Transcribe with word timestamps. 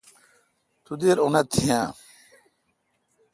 تو 0.83 0.91
دیر 1.01 1.17
اونت 1.23 1.47
تھین۔ 1.53 1.83